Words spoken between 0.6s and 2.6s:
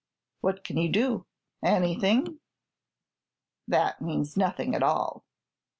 can you do?" "Anything."